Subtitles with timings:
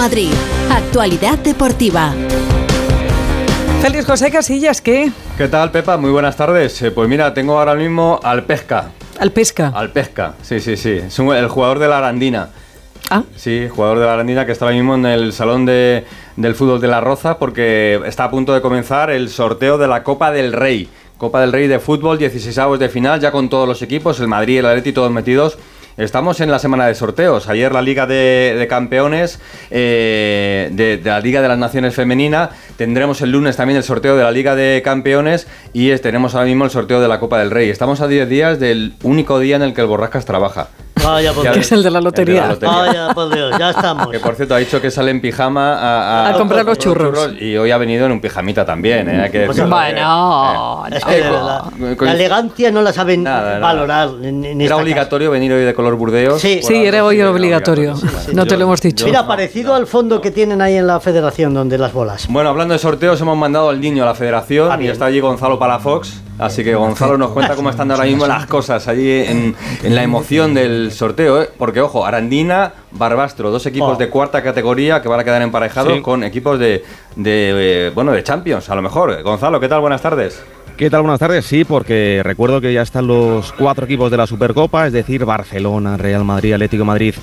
[0.00, 0.32] Madrid.
[0.70, 2.14] Actualidad deportiva.
[3.82, 5.12] Félix José Casillas, ¿qué?
[5.36, 5.98] ¿Qué tal, Pepa?
[5.98, 6.80] Muy buenas tardes.
[6.80, 8.92] Eh, pues mira, tengo ahora mismo al Pesca.
[9.18, 9.70] Al Pesca.
[9.74, 10.92] Al Pesca, sí, sí, sí.
[10.92, 12.48] Es el jugador de la Arandina.
[13.10, 13.24] Ah.
[13.36, 16.80] Sí, jugador de la Arandina que está ahora mismo en el salón de, del fútbol
[16.80, 20.54] de la Roza porque está a punto de comenzar el sorteo de la Copa del
[20.54, 20.88] Rey.
[21.18, 24.28] Copa del Rey de fútbol, 16 avos de final, ya con todos los equipos, el
[24.28, 25.58] Madrid y el Atleti todos metidos
[26.00, 27.46] Estamos en la semana de sorteos.
[27.50, 29.38] Ayer la Liga de, Campeones
[29.70, 32.48] eh, de, la Liga de las Naciones Femenina.
[32.78, 36.64] Tendremos el lunes también el sorteo de la Liga de Campeones y tenemos ahora mismo
[36.64, 37.68] el sorteo de la Copa del Rey.
[37.68, 40.68] Estamos a 10 días del único día en el que el Borrascas trabaja.
[41.04, 42.56] Vaya, por Que es el de la lotería.
[42.60, 44.08] Vaya, por Dios, ya estamos.
[44.08, 47.32] Que por cierto ha dicho que sale en pijama a, a, comprar los churros.
[47.40, 49.22] Y hoy ha venido en un pijamita también, ¿eh?
[49.22, 54.10] Hay que pues bueno, eh, es que la, elegancia no la saben valorar.
[54.22, 56.40] Era obligatorio venir hoy de color burdeos.
[56.40, 57.94] Sí, sí era hoy obligatorio.
[58.32, 59.06] no te lo hemos dicho.
[59.06, 62.26] Mira, parecido al fondo que tienen ahí en la federación, donde las bolas.
[62.28, 65.20] Bueno, hablando de sorteos, hemos mandado al niño a la federación ah, y está allí
[65.20, 66.29] Gonzalo Palafox.
[66.40, 70.54] Así que Gonzalo nos cuenta cómo están ahora mismo las cosas allí en, la emoción
[70.54, 71.42] del sorteo.
[71.42, 71.50] ¿eh?
[71.58, 73.98] Porque, ojo, Arandina, Barbastro, dos equipos oh.
[73.98, 76.82] de cuarta categoría que van a quedar emparejados con equipos de,
[77.24, 79.22] eh, bueno, de Champions, a lo mejor.
[79.22, 79.80] Gonzalo, ¿qué tal?
[79.80, 80.42] Buenas tardes.
[80.80, 81.02] ¿Qué tal?
[81.02, 81.44] Buenas tardes.
[81.44, 85.98] Sí, porque recuerdo que ya están los cuatro equipos de la Supercopa, es decir, Barcelona,
[85.98, 87.14] Real Madrid, Atlético Madrid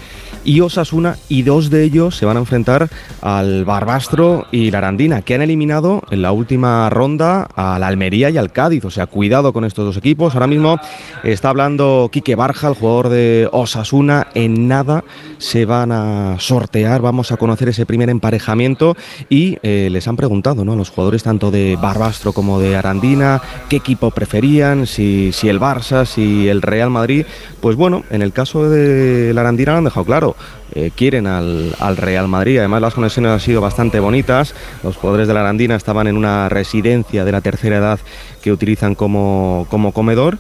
[0.44, 2.88] y Osasuna, y dos de ellos se van a enfrentar
[3.20, 8.30] al Barbastro y la Arandina, que han eliminado en la última ronda a la Almería
[8.30, 8.86] y al Cádiz.
[8.86, 10.36] O sea, cuidado con estos dos equipos.
[10.36, 10.80] Ahora mismo
[11.24, 14.28] está hablando Quique Barja, el jugador de Osasuna.
[14.36, 15.04] En nada
[15.40, 18.96] se van a sortear, vamos a conocer ese primer emparejamiento
[19.30, 20.74] y eh, les han preguntado ¿no?
[20.74, 25.60] a los jugadores tanto de Barbastro como de Arandina qué equipo preferían, si, si el
[25.60, 27.26] Barça, si el Real Madrid.
[27.62, 30.36] Pues bueno, en el caso de la Arandina lo han dejado claro.
[30.78, 32.60] Eh, quieren al, Real Madrid.
[32.60, 34.54] Además, las conexiones han sido bastante bonitas.
[34.84, 38.00] Los jugadores de la Arandina estaban en una residencia de la tercera edad
[38.44, 40.38] que utilizan como, como comedor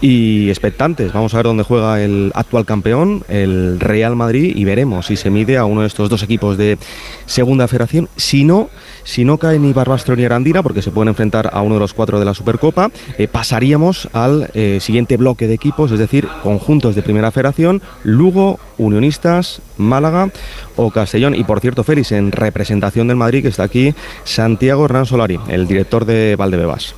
[0.00, 1.12] y expectantes.
[1.12, 5.28] Vamos a ver dónde juega el actual campeón, el Real Madrid, y veremos si se
[5.28, 6.78] mide a uno de estos dos equipos de
[7.26, 8.08] segunda federación.
[8.14, 8.70] Si no,
[9.02, 11.94] si no cae ni Barbastro ni Arandina, porque se pueden enfrentar a uno de los
[11.94, 16.94] cuatro de la Supercopa, eh, pasaríamos al eh, siguiente bloque de equipos, es decir, conjuntos
[16.94, 20.30] de primera federación, Lugo, Unionistas, Málaga
[20.76, 21.34] o Castellón.
[21.34, 25.66] Y por cierto, Félix, en representación del Madrid, que está aquí Santiago Hernán Solari, el
[25.66, 26.94] director de Valdebebas.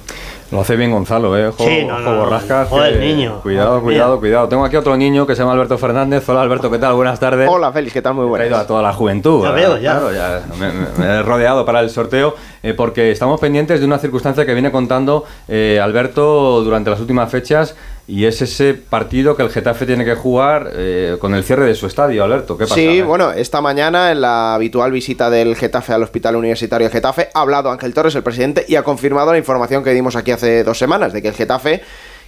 [0.53, 1.47] Lo hace bien Gonzalo, ¿eh?
[1.47, 2.69] Ojo, sí, borrascas.
[2.69, 3.41] Joder, niño.
[3.43, 4.49] Cuidado, cuidado, cuidado.
[4.49, 6.28] Tengo aquí otro niño que se llama Alberto Fernández.
[6.28, 6.93] Hola, Alberto, ¿qué tal?
[6.93, 7.49] Buenas tardes.
[7.50, 8.12] Hola, Félix, ¿qué tal?
[8.12, 8.44] Muy buenas.
[8.44, 9.43] He ido a toda la juventud.
[9.44, 9.99] Ya veo, ya.
[9.99, 14.44] Claro, ya me, he rodeado para el sorteo eh, porque estamos pendientes de una circunstancia
[14.44, 17.75] que viene contando eh, Alberto durante las últimas fechas
[18.06, 21.75] y es ese partido que el Getafe tiene que jugar eh, con el cierre de
[21.75, 22.59] su estadio, Alberto.
[22.59, 22.75] ¿Qué pasa?
[22.75, 27.28] Sí, bueno, esta mañana en la habitual visita del Getafe al Hospital Universitario de Getafe
[27.33, 30.64] ha hablado Ángel Torres, el presidente, y ha confirmado la información que dimos aquí hace
[30.64, 31.82] dos semanas de que el Getafe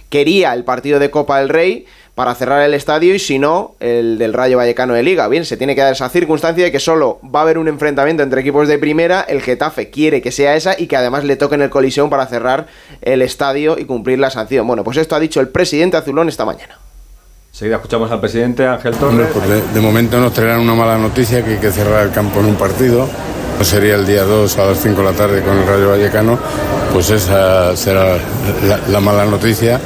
[0.09, 1.85] quería el partido de Copa del Rey
[2.15, 5.27] para cerrar el estadio y si no, el del Rayo Vallecano de Liga.
[5.27, 8.23] Bien, se tiene que dar esa circunstancia de que solo va a haber un enfrentamiento
[8.23, 11.61] entre equipos de primera, el Getafe quiere que sea esa y que además le toquen
[11.61, 12.67] el colisión para cerrar
[13.01, 14.65] el estadio y cumplir la sanción.
[14.65, 16.79] Bueno, pues esto ha dicho el presidente Azulón esta mañana.
[17.51, 19.29] Seguida escuchamos al presidente Ángel Torres.
[19.33, 22.47] Pues de, momento nos traerán una mala noticia que hay que cerrar el campo en
[22.47, 23.07] un partido.
[23.61, 26.37] Sería el día 2 a las 5 de la tarde con el Rayo Vallecano.
[26.93, 28.17] Pues esa será
[28.89, 29.79] la mala noticia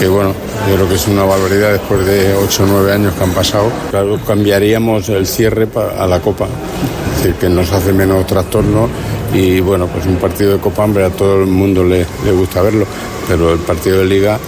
[0.00, 0.32] que bueno,
[0.66, 3.70] yo creo que es una barbaridad después de 8 o 9 años que han pasado.
[3.90, 5.68] Claro, cambiaríamos el cierre
[5.98, 8.88] a la Copa, es decir, que nos hace menos trastorno
[9.34, 12.86] y bueno, pues un partido de Copa, hombre, a todo el mundo le, gusta verlo,
[13.28, 14.38] pero el partido de Liga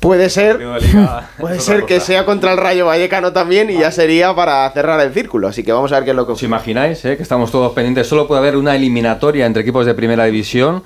[0.00, 0.58] Puede ser,
[1.38, 5.12] puede ser que sea contra el Rayo Vallecano también y ya sería para cerrar el
[5.12, 5.48] círculo.
[5.48, 6.32] Así que vamos a ver qué es lo que.
[6.32, 8.06] ¿Os imagináis eh, que estamos todos pendientes?
[8.06, 10.82] Solo puede haber una eliminatoria entre equipos de primera división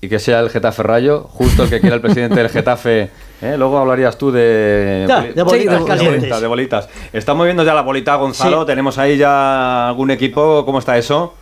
[0.00, 3.10] y que sea el Getafe Rayo, justo el que quiera el presidente del Getafe.
[3.40, 3.54] ¿eh?
[3.56, 8.66] Luego hablarías tú de, de, bolitas, de, bolitas, Estamos viendo ya la bolita, Gonzalo.
[8.66, 10.64] Tenemos ahí ya algún equipo.
[10.66, 11.34] ¿Cómo está eso?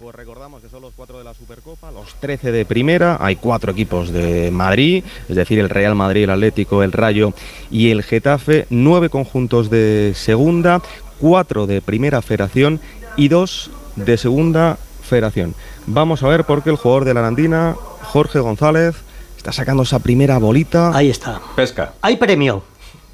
[0.00, 3.72] Pues recordamos que son los cuatro de la Supercopa, los 13 de primera, hay cuatro
[3.72, 7.34] equipos de Madrid, es decir, el Real Madrid, el Atlético, el Rayo
[7.70, 10.80] y el Getafe, nueve conjuntos de segunda,
[11.18, 12.80] cuatro de primera federación
[13.18, 15.54] y dos de segunda federación.
[15.86, 18.96] Vamos a ver por qué el jugador de la Arandina, Jorge González,
[19.36, 20.96] está sacando esa primera bolita.
[20.96, 21.42] Ahí está.
[21.56, 21.92] Pesca.
[22.00, 22.62] Hay premio.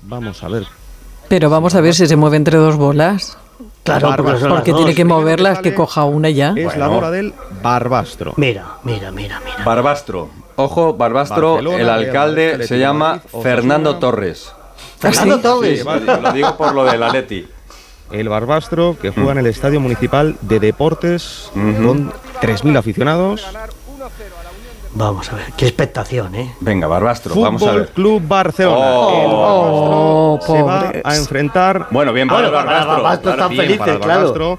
[0.02, 0.66] Vamos a ver.
[1.28, 3.38] Pero vamos a ver si se mueve entre dos bolas.
[3.82, 6.54] Claro, porque, tiene que moverlas, que coja una ya.
[6.56, 7.32] Es la bola del
[7.62, 8.34] Barbastro.
[8.36, 9.64] Mira, mira, mira, mira.
[9.64, 10.28] Barbastro.
[10.56, 14.52] Ojo, Barbastro, el alcalde se llama Fernando Torres.
[14.98, 15.84] Fernando Torres.
[15.84, 17.46] lo digo por lo del Atleti.
[18.10, 23.46] el Barbastro, que juega en el Estadio Municipal de Deportes con 3.000 aficionados.
[24.98, 26.54] Vamos a ver, qué expectación, ¿eh?
[26.60, 27.88] Venga, Barbastro, Fútbol vamos a ver.
[27.88, 28.76] Club Barcelona.
[28.80, 31.86] Oh, el Barbastro se va a enfrentar.
[31.90, 32.88] Bueno, bien para Ah, el Barbastro.
[32.92, 34.00] Barbastro están Bien felices, claro.
[34.00, 34.58] Barbastro.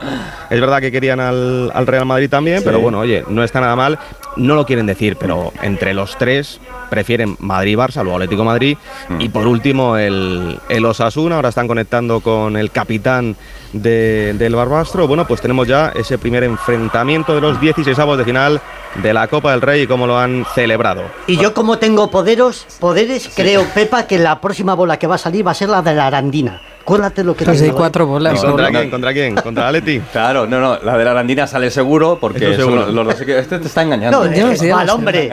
[0.51, 3.75] Es verdad que querían al, al Real Madrid también, pero bueno, oye, no está nada
[3.75, 3.97] mal.
[4.35, 6.59] No lo quieren decir, pero entre los tres
[6.91, 8.77] prefieren Madrid-Barça, luego Atlético Madrid.
[9.09, 9.21] Mm.
[9.21, 11.37] Y por último, el, el Osasuna.
[11.37, 13.35] Ahora están conectando con el capitán
[13.73, 15.07] de- del Barbastro.
[15.07, 18.61] Bueno, pues tenemos ya ese primer enfrentamiento de los 16 avos de final
[18.95, 21.03] de la Copa del Rey y cómo lo han celebrado.
[21.27, 25.19] Y yo como tengo poderos, poderes, creo, Pepa, que la próxima bola que va a
[25.19, 26.61] salir va a ser la de la Arandina.
[26.87, 27.73] Acuérdate lo que te hay ¿eh?
[27.75, 28.41] cuatro bolas.
[28.41, 28.89] No, ¿Contra no, quién?
[28.89, 29.35] ¿Contra quién?
[29.35, 30.01] ¿Contra Atleti?
[30.13, 32.89] Claro, no, no, la de la Arandina sale seguro porque seguro.
[32.89, 34.23] los, los Este te está engañando.
[34.23, 35.29] No, Ya, eh, sí, mal hombre.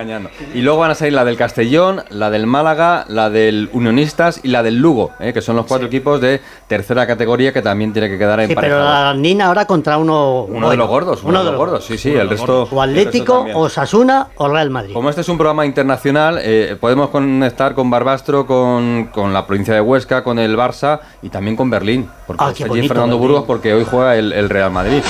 [0.52, 4.48] Y luego van a salir la del Castellón, la del Málaga, la del Unionistas y
[4.48, 5.32] la del Lugo, ¿eh?
[5.32, 8.82] que son los cuatro equipos de tercera categoría que también tiene que quedar Sí, pero
[8.82, 10.46] la Arandina ahora contra uno.
[10.48, 12.68] Uno de los gordos, uno, de los gordos, sí, sí, el resto.
[12.68, 13.56] O Atlético, también.
[13.56, 14.92] Osasuna o Real Madrid.
[14.92, 19.72] Como este es un programa internacional, eh, podemos conectar con Barbastro, con, con la provincia
[19.72, 22.08] de Huesca, con el Barça y también con Berlín.
[22.26, 23.28] Porque Ah, está allí Fernando Berlín.
[23.28, 25.02] Burgos porque hoy juega el, el Real Madrid.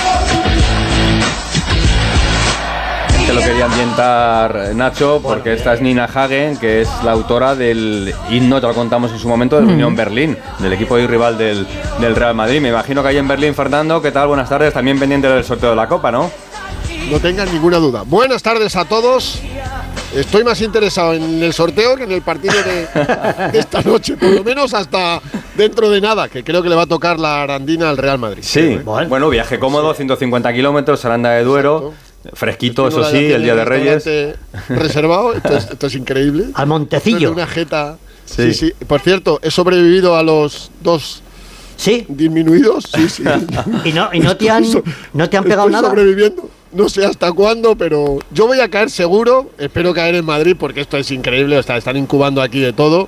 [3.25, 8.13] Que lo quería ambientar Nacho, porque esta es Nina Hagen, que es la autora del
[8.29, 11.65] himno, te lo contamos en su momento, del Unión Berlín, del equipo y rival del,
[11.99, 12.61] del Real Madrid.
[12.61, 14.27] Me imagino que ahí en Berlín, Fernando, ¿qué tal?
[14.27, 16.29] Buenas tardes, también pendiente del sorteo de la Copa, ¿no?
[17.09, 18.03] No tengan ninguna duda.
[18.05, 19.41] Buenas tardes a todos.
[20.15, 24.29] Estoy más interesado en el sorteo que en el partido de, de esta noche, por
[24.29, 25.21] lo menos hasta
[25.57, 28.41] dentro de nada, que creo que le va a tocar la Arandina al Real Madrid.
[28.43, 29.09] Sí, Bueno.
[29.09, 31.93] bueno, viaje cómodo, 150 kilómetros, Aranda de Duero,
[32.33, 34.05] fresquito, eso sí, el Día de Reyes.
[34.69, 36.45] Reservado, esto es, esto es increíble.
[36.53, 37.31] Al Montecillo.
[37.33, 37.97] Una jeta.
[38.25, 38.53] Sí.
[38.53, 38.71] Sí.
[38.79, 41.21] sí, Por cierto, he sobrevivido a los dos
[41.77, 42.05] Sí.
[42.07, 42.85] disminuidos.
[42.95, 43.23] Sí, sí.
[43.83, 44.63] Y no, y no te han,
[45.13, 45.89] no te han pegado Estoy nada.
[45.89, 46.49] sobreviviendo.
[46.75, 49.49] No sé hasta cuándo, pero yo voy a caer seguro.
[49.57, 51.57] Espero caer en Madrid porque esto es increíble.
[51.57, 53.07] o sea, están incubando aquí de todo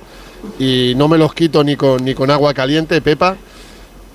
[0.58, 3.36] y no me los quito ni con, ni con agua caliente, Pepa.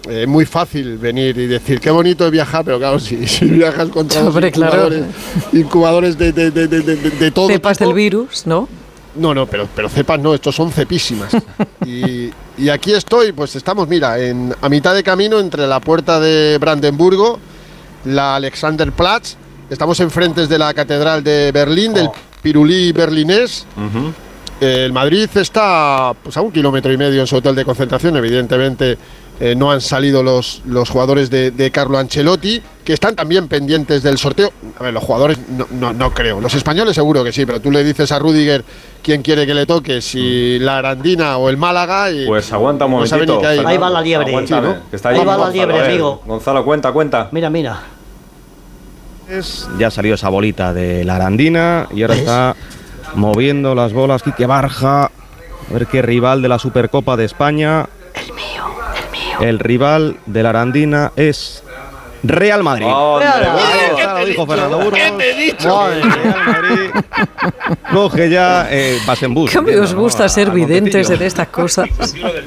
[0.09, 3.45] Eh, Es muy fácil venir y decir qué bonito es viajar, pero claro, si, si
[3.45, 4.88] viajas contra los claro.
[4.88, 5.03] incubadores,
[5.53, 7.47] incubadores de, de, de, de, de- de todo.
[7.47, 7.89] Cepas tipo.
[7.89, 8.67] del virus, ¿no?
[9.15, 11.31] No, no, pero, pero cepas no, estos son cepísimas.
[11.85, 16.19] y, y aquí estoy, pues estamos, mira, en, a mitad de camino entre la puerta
[16.19, 17.39] de Brandenburgo,
[18.05, 19.35] la Alexanderplatz,
[19.69, 22.10] estamos enfrente de la Catedral de Berlín, del
[22.42, 23.65] Pirulí berlinés.
[24.62, 28.98] El Madrid está pues, a un kilómetro y medio en su hotel de concentración, evidentemente.
[29.39, 34.04] eh, no han salido los, los jugadores de, de Carlo Ancelotti, que están también pendientes
[34.04, 34.54] del sorteo.
[34.80, 36.39] A ver, los jugadores no, no, no creo.
[36.39, 38.63] Los españoles seguro que sí, pero tú le dices a Rudiger
[39.01, 42.12] quién quiere que le toque, si la Arandina o el Málaga.
[42.12, 43.42] Y Pues aguanta un no momentito.
[43.42, 43.68] Fernando.
[43.68, 44.48] Ahí va la liebre.
[44.48, 44.75] Sí, ¿no?
[44.89, 46.21] que está Ahí va la liebre, amigo.
[46.25, 47.27] Gonzalo, cuenta, cuenta.
[47.31, 47.81] Mira, mira.
[49.77, 52.55] Ya salió esa bolita de la Arandina y ahora está
[53.15, 55.05] moviendo las bolas Quique Barja.
[55.05, 57.87] A ver qué rival de la Supercopa de España.
[58.13, 58.65] El mío,
[58.95, 59.49] el mío.
[59.49, 61.63] El rival de la Arandina es
[62.23, 62.87] Real Madrid.
[62.87, 64.02] ¡Hombre, Mira, vamos!
[64.23, 64.99] Lo dijo Fernando Burgos.
[64.99, 65.55] Madre mía.
[65.59, 66.89] Real Madrid
[67.93, 69.51] coge ya eh, vas en bus.
[69.51, 70.01] ¿Cómo entiendo, os ¿no?
[70.01, 71.15] gusta A- ser al videntes Montecillo.
[71.21, 71.89] en estas cosas?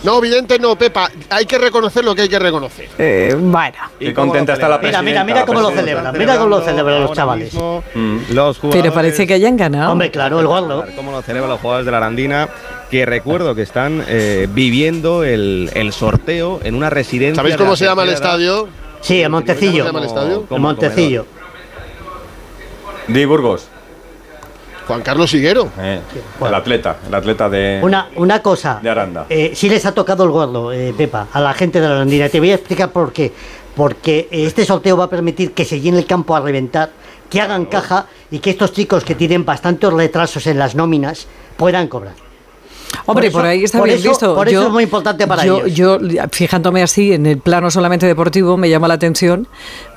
[0.03, 1.11] No, evidente no, Pepa.
[1.31, 2.89] Hay que reconocer lo que hay que reconocer.
[2.99, 3.77] Eh, bueno.
[3.99, 5.03] Qué contenta está la Mira, presidenta.
[5.03, 6.19] mira, mira la cómo lo celebran.
[6.19, 7.55] Mira cómo lo celebran los chavales.
[7.55, 8.17] Mm.
[8.31, 9.93] Los jugadores, Pero parece que hayan ganado.
[9.93, 10.85] Hombre, claro, el gordo.
[10.97, 12.49] Cómo lo celebran los jugadores de la Arandina,
[12.91, 17.37] que recuerdo que están eh, viviendo el, el sorteo en una residencia.
[17.37, 18.69] ¿Sabéis de cómo se llama el estadio?
[19.01, 19.85] Sí, el Montecillo.
[19.85, 20.47] ¿Cómo se llama el estadio?
[20.51, 21.27] El Montecillo.
[23.09, 23.69] Di Burgos.
[24.87, 25.69] Juan Carlos Higuero.
[25.79, 26.01] Eh.
[26.41, 27.81] El atleta, el atleta de.
[27.83, 28.79] Una, una cosa.
[28.83, 29.27] De Aranda.
[29.29, 32.29] Eh, sí les ha tocado el gordo, eh, Pepa, a la gente de la Arandina.
[32.29, 33.33] Te voy a explicar por qué.
[33.75, 36.91] Porque eh, este sorteo va a permitir que se llene el campo a reventar,
[37.29, 41.89] que hagan caja y que estos chicos que tienen bastantes retrasos en las nóminas puedan
[41.89, 42.15] cobrar.
[43.05, 44.35] Hombre, Por ahí está por bien eso- visto.
[44.35, 45.75] por eso es muy importante para yo, ellos.
[45.75, 45.99] Yo,
[46.33, 49.47] fijándome así, en el plano solamente deportivo, me llama la atención,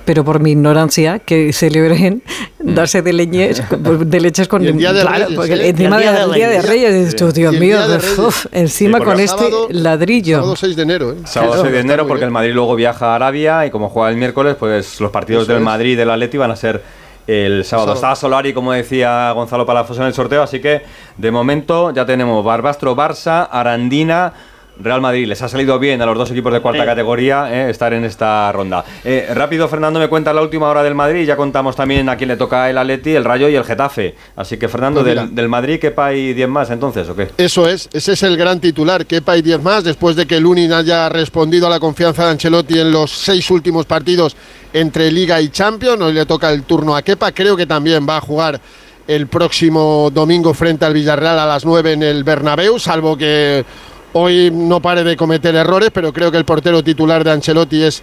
[0.10, 2.24] pero por mi ignorancia, que celebren
[2.58, 4.66] darse de leñes, de leches con...
[4.66, 5.70] El Día de claro, Reyes, porque ¿eh?
[5.70, 6.68] encima Día de Día de Reyes.
[6.68, 8.18] Reyes, dices tú, Dios mío, Día de Reyes.
[8.18, 10.38] uf, encima Sí, con este Sábado- ladrillo.
[10.38, 11.16] Sábado 6 de enero, ¿eh?
[11.26, 14.10] Sábado Claro, 6 de enero, porque el Madrid luego viaja a Arabia y como juega
[14.10, 15.66] el miércoles, pues los partidos Eso del es.
[15.66, 16.82] Madrid y del Atleti van a ser
[17.28, 17.90] el sábado.
[17.90, 17.94] Sábado.
[17.94, 20.82] Está Solari, como decía Gonzalo Palafoso en el sorteo, así que
[21.18, 24.34] de momento ya tenemos Barbastro Barça, Arandina,
[24.80, 25.28] Real Madrid.
[25.28, 26.86] Les ha salido bien a los dos equipos de cuarta Sí.
[26.88, 28.84] categoría eh, estar en esta ronda.
[29.04, 31.26] Eh, rápido, Fernando, me cuenta la última hora del Madrid.
[31.26, 34.16] Ya contamos también a quién le toca el Atleti, el Rayo y el Getafe.
[34.36, 37.30] Así que, Fernando, Pues del, del Madrid, ¿qué hay 10 más entonces o qué?
[37.38, 39.06] Eso es, ese es el gran titular.
[39.06, 42.80] Kepa y 10 más, después de que Lunin haya respondido a la confianza de Ancelotti
[42.80, 44.36] en los seis últimos partidos
[44.74, 46.02] entre Liga y Champions.
[46.02, 47.32] Hoy le toca el turno a Kepa.
[47.32, 48.60] Creo que también va a jugar
[49.08, 53.66] el próximo domingo frente al Villarreal a las 9 en el Bernabéu, salvo que
[54.14, 58.02] hoy no pare de cometer errores, pero creo que el portero titular de Ancelotti es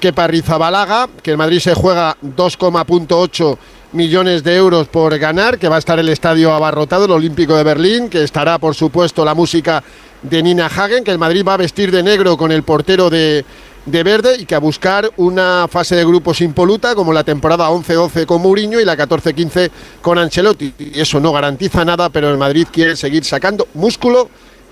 [0.00, 3.56] Kepa Rizabalaga, que el Madrid se juega 2,8
[3.92, 7.62] millones de euros por ganar, que va a estar el estadio abarrotado, el Olímpico de
[7.62, 9.82] Berlín, que estará, por supuesto, la música
[10.22, 13.44] de Nina Hagen, que el Madrid va a vestir de negro con el portero de,
[13.86, 18.26] de verde y que a buscar una fase de grupos impoluta, como la temporada 11-12
[18.26, 19.70] con Mourinho y la 14-15
[20.00, 20.74] con Ancelotti.
[20.78, 24.28] Y eso no garantiza nada, pero el Madrid quiere seguir sacando músculo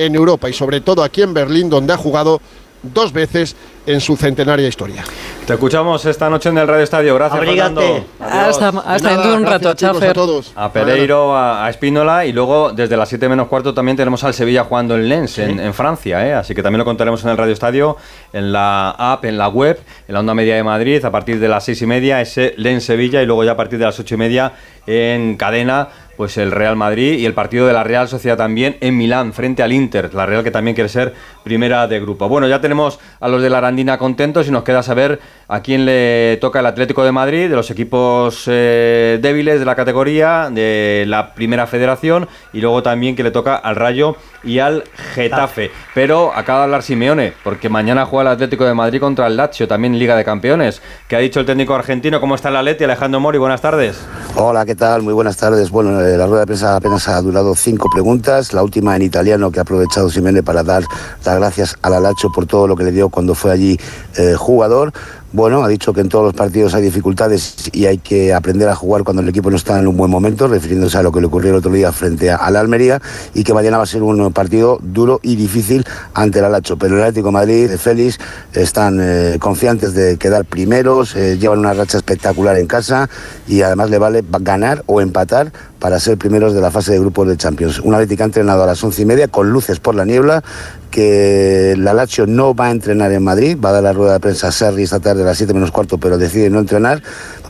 [0.06, 2.40] en Europa y sobre todo aquí en Berlín, donde ha jugado
[2.82, 5.04] dos veces en su centenaria historia.
[5.46, 7.14] Te escuchamos esta noche en el Radio Estadio.
[7.16, 7.44] Gracias.
[7.44, 8.04] Fernando.
[8.20, 10.10] Hasta, dentro de un Gracias, rato, chicos, Chafer.
[10.10, 10.52] a todos.
[10.54, 14.34] A Pereiro, a, a Espínola y luego desde las 7 menos cuarto también tenemos al
[14.34, 16.34] Sevilla jugando en Lens, en, en Francia, ¿eh?
[16.34, 17.96] así que también lo contaremos en el Radio Estadio,
[18.32, 21.48] en la app, en la web, en la onda media de Madrid, a partir de
[21.48, 24.14] las 6 y media ese Lens Sevilla y luego ya a partir de las 8
[24.14, 24.52] y media
[24.86, 28.96] en cadena pues el Real Madrid y el partido de la Real Sociedad también en
[28.96, 32.28] Milán frente al Inter, la Real que también quiere ser primera de grupo.
[32.28, 35.86] Bueno, ya tenemos a los de la Arandina contentos y nos queda saber a quién
[35.86, 41.04] le toca el Atlético de Madrid, de los equipos eh, débiles de la categoría, de
[41.06, 44.84] la primera federación y luego también que le toca al Rayo y al
[45.14, 45.70] Getafe.
[45.94, 49.68] Pero acaba de hablar Simeone, porque mañana juega el Atlético de Madrid contra el Lazio,
[49.68, 50.82] también Liga de Campeones.
[51.08, 52.20] ¿Qué ha dicho el técnico argentino?
[52.20, 52.84] ¿Cómo está el Atleti?
[52.84, 53.98] Alejandro Mori, buenas tardes.
[54.36, 55.02] Hola, ¿qué tal?
[55.02, 55.70] Muy buenas tardes.
[55.70, 58.52] Bueno, eh, la rueda de prensa apenas ha durado cinco preguntas.
[58.52, 60.82] La última en italiano que ha aprovechado Simeone para dar
[61.24, 63.78] las gracias al Alacho por todo lo que le dio cuando fue allí
[64.16, 64.92] eh, jugador.
[65.34, 68.74] Bueno, ha dicho que en todos los partidos hay dificultades y hay que aprender a
[68.74, 71.26] jugar cuando el equipo no está en un buen momento, refiriéndose a lo que le
[71.26, 73.00] ocurrió el otro día frente a, la Almería
[73.32, 76.76] y que mañana va a ser un partido duro y difícil ante el Alacho.
[76.76, 78.18] Pero el Atlético de Madrid, Félix,
[78.52, 83.08] están eh, confiantes de quedar primeros, eh, llevan una racha espectacular en casa
[83.48, 85.50] y además le vale ganar o empatar
[85.82, 87.80] para ser primeros de la fase de grupos de Champions.
[87.80, 90.44] Un Atlético ha entrenado a las once y media con luces por la niebla,
[90.92, 94.20] que la Lazio no va a entrenar en Madrid, va a dar la rueda de
[94.20, 97.02] prensa a Sarri esta tarde a las 7 menos cuarto, pero decide no entrenar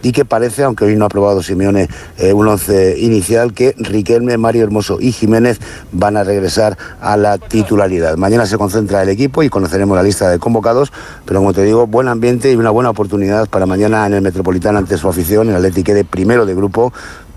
[0.02, 4.36] y que parece, aunque hoy no ha aprobado Simeone eh, un once inicial, que Riquelme,
[4.36, 5.60] Mario Hermoso y Jiménez
[5.92, 8.16] van a regresar a la titularidad.
[8.16, 10.92] Mañana se concentra el equipo y conoceremos la lista de convocados,
[11.24, 14.78] pero como te digo, buen ambiente y una buena oportunidad para mañana en el Metropolitano
[14.78, 16.92] ante su afición, el Atlético quede primero de grupo,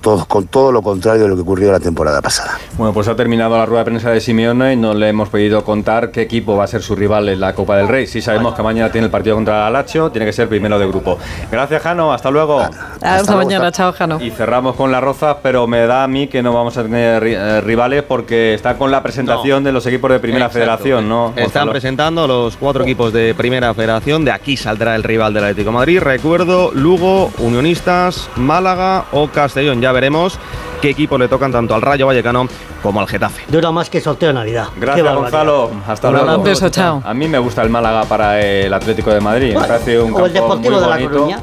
[0.05, 2.59] todo- con todo lo contrario de lo que ocurrió la temporada pasada.
[2.77, 5.63] Bueno, pues ha terminado la rueda de prensa de Simeone y no le hemos podido
[5.63, 8.05] contar qué equipo va a ser su rival en la Copa del Rey.
[8.05, 10.85] Sí sabemos que mañana tiene el partido contra el Lazio, tiene que ser primero de
[10.87, 11.17] grupo.
[11.51, 12.59] Gracias, Jano, hasta luego.
[12.61, 14.21] Hasta, luego, mañana, chao, Jano.
[14.21, 17.23] Y cerramos con la Roza, pero me da a mí que no vamos a tener
[17.25, 20.59] eh, rivales porque está con la presentación de los equipos de Primera Exacto.
[20.59, 21.29] Federación, ¿no?
[21.29, 21.71] Están Gonzalo?
[21.71, 24.23] presentando los cuatro equipos de Primera Federación.
[24.23, 25.99] De aquí saldrá el rival del Atlético de Madrid.
[25.99, 29.81] Recuerdo, Lugo, Unionistas, Málaga o Castellón.
[29.81, 30.37] Ya veremos
[30.81, 32.47] qué equipos le tocan tanto al Rayo Vallecano
[32.83, 33.43] como al Getafe.
[33.47, 34.67] Dura más que sorteo de Navidad.
[34.79, 35.15] Gracias.
[35.15, 35.71] Gonzalo.
[35.87, 36.35] Hasta luego.
[36.37, 37.01] Un beso, chao.
[37.03, 39.55] A mí me gusta el Málaga para el Atlético de Madrid.
[39.55, 41.09] Me parece un o el campo Deportivo muy de La.
[41.09, 41.39] Coruña.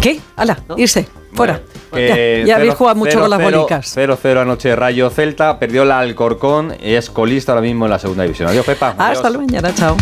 [0.00, 0.20] ¿Qué?
[0.36, 0.58] ¡Hala!
[0.76, 1.06] Irse.
[1.32, 1.60] Fuera.
[1.92, 3.96] Ya ya habéis jugado mucho cero- con las cero- bolicas.
[3.96, 8.22] 0-0 anoche Rayo Celta, perdió la Alcorcón y es colista ahora mismo en la segunda
[8.24, 8.48] división.
[8.48, 8.94] Adiós, Pepa.
[8.98, 9.36] Hasta Adiós.
[9.38, 9.96] mañana, chao.